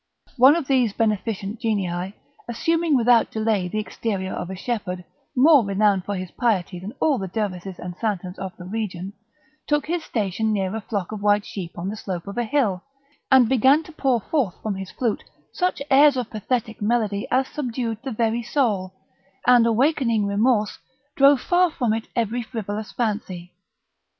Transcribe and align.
One 0.37 0.55
of 0.55 0.65
these 0.67 0.93
beneficent 0.93 1.59
Genii, 1.59 2.15
assuming 2.47 2.95
without 2.97 3.29
delay 3.29 3.67
the 3.67 3.77
exterior 3.77 4.33
of 4.33 4.49
a 4.49 4.55
shepherd, 4.55 5.05
more 5.35 5.63
renowned 5.63 6.05
for 6.05 6.15
his 6.15 6.31
piety 6.31 6.79
than 6.79 6.93
all 6.99 7.19
the 7.19 7.27
Dervises 7.27 7.77
and 7.77 7.95
Santons 7.97 8.39
of 8.39 8.51
the 8.57 8.65
region, 8.65 9.13
took 9.67 9.85
his 9.85 10.03
station 10.03 10.51
near 10.53 10.75
a 10.75 10.81
flock 10.81 11.11
of 11.11 11.21
white 11.21 11.45
sheep 11.45 11.77
on 11.77 11.87
the 11.89 11.95
slope 11.95 12.25
of 12.25 12.39
a 12.39 12.43
hill, 12.45 12.81
and 13.31 13.47
began 13.47 13.83
to 13.83 13.91
pour 13.91 14.19
forth 14.19 14.55
from 14.63 14.73
his 14.73 14.89
flute 14.89 15.23
such 15.53 15.83
airs 15.91 16.17
of 16.17 16.31
pathetic 16.31 16.81
melody 16.81 17.27
as 17.29 17.47
subdued 17.49 17.99
the 18.03 18.09
very 18.09 18.41
soul, 18.41 18.95
and, 19.45 19.67
awakening 19.67 20.25
remorse, 20.25 20.79
drove 21.15 21.39
far 21.39 21.69
from 21.69 21.93
it 21.93 22.07
every 22.15 22.41
frivolous 22.41 22.91
fancy. 22.91 23.53